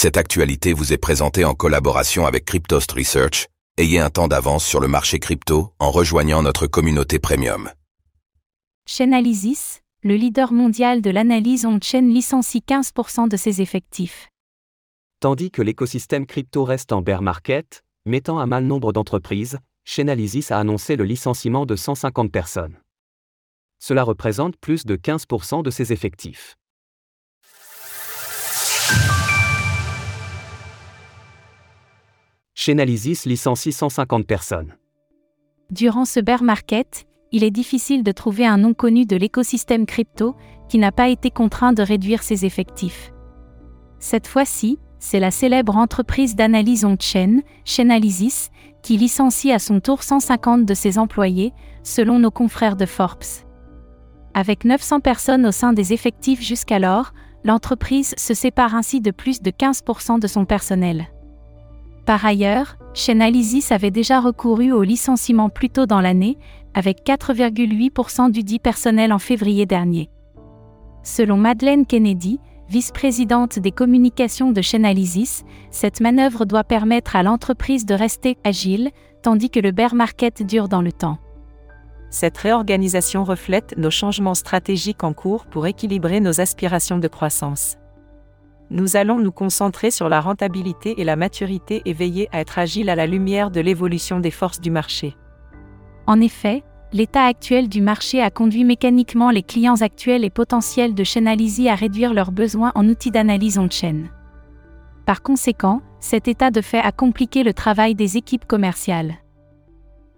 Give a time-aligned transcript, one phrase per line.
[0.00, 3.48] Cette actualité vous est présentée en collaboration avec Cryptost Research.
[3.78, 7.68] Ayez un temps d'avance sur le marché crypto en rejoignant notre communauté premium.
[8.86, 14.28] Chainalysis, le leader mondial de l'analyse on-chain licencie 15% de ses effectifs.
[15.18, 20.60] Tandis que l'écosystème crypto reste en bear market, mettant à mal nombre d'entreprises, Chainalysis a
[20.60, 22.78] annoncé le licenciement de 150 personnes.
[23.80, 26.56] Cela représente plus de 15% de ses effectifs.
[32.68, 34.74] Chainalysis licencie 150 personnes.
[35.70, 40.36] Durant ce bear market, il est difficile de trouver un nom connu de l'écosystème crypto
[40.68, 43.10] qui n'a pas été contraint de réduire ses effectifs.
[44.00, 48.50] Cette fois-ci, c'est la célèbre entreprise d'analyse on-chain, Chainalysis,
[48.82, 53.46] qui licencie à son tour 150 de ses employés, selon nos confrères de Forbes.
[54.34, 59.50] Avec 900 personnes au sein des effectifs jusqu'alors, l'entreprise se sépare ainsi de plus de
[59.50, 61.08] 15% de son personnel.
[62.08, 66.38] Par ailleurs, Chainalysis avait déjà recouru au licenciement plus tôt dans l'année,
[66.72, 70.08] avec 4,8% du dit personnel en février dernier.
[71.02, 77.92] Selon Madeleine Kennedy, vice-présidente des communications de Chainalysis, cette manœuvre doit permettre à l'entreprise de
[77.92, 81.18] rester agile, tandis que le bear market dure dans le temps.
[82.08, 87.76] Cette réorganisation reflète nos changements stratégiques en cours pour équilibrer nos aspirations de croissance.
[88.70, 92.90] Nous allons nous concentrer sur la rentabilité et la maturité et veiller à être agile
[92.90, 95.16] à la lumière de l'évolution des forces du marché.
[96.06, 101.04] En effet, l'état actuel du marché a conduit mécaniquement les clients actuels et potentiels de
[101.04, 104.04] Chainalysis à réduire leurs besoins en outils d'analyse on-chain.
[105.06, 109.14] Par conséquent, cet état de fait a compliqué le travail des équipes commerciales.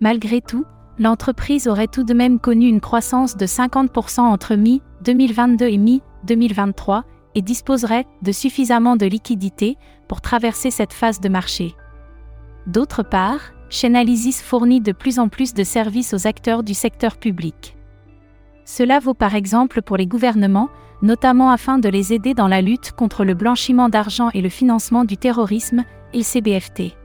[0.01, 0.65] Malgré tout,
[0.99, 7.03] l'entreprise aurait tout de même connu une croissance de 50% entre mi-2022 et mi-2023
[7.35, 9.77] et disposerait de suffisamment de liquidités
[10.09, 11.75] pour traverser cette phase de marché.
[12.67, 17.77] D'autre part, Chainalysis fournit de plus en plus de services aux acteurs du secteur public.
[18.65, 20.69] Cela vaut par exemple pour les gouvernements,
[21.03, 25.05] notamment afin de les aider dans la lutte contre le blanchiment d'argent et le financement
[25.05, 26.97] du terrorisme, et CBFT.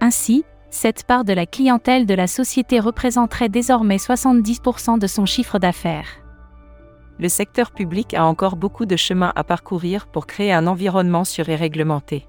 [0.00, 5.58] Ainsi, cette part de la clientèle de la société représenterait désormais 70% de son chiffre
[5.58, 6.25] d'affaires.
[7.18, 11.48] Le secteur public a encore beaucoup de chemin à parcourir pour créer un environnement sûr
[11.48, 12.26] et réglementé.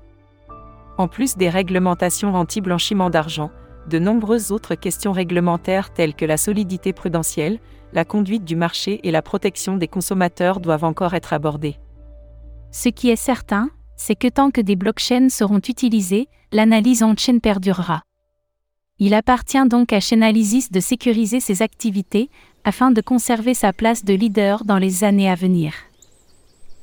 [0.97, 3.51] En plus des réglementations anti-blanchiment d'argent,
[3.89, 7.59] de nombreuses autres questions réglementaires telles que la solidité prudentielle,
[7.93, 11.77] la conduite du marché et la protection des consommateurs doivent encore être abordées.
[12.71, 17.41] Ce qui est certain, c'est que tant que des blockchains seront utilisées, l'analyse en chaîne
[17.41, 18.03] perdurera.
[18.99, 22.29] Il appartient donc à Chainalysis de sécuriser ses activités
[22.67, 25.71] afin de conserver sa place de leader dans les années à venir.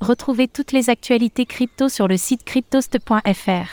[0.01, 3.69] Retrouvez toutes les actualités crypto sur le site cryptost.fr.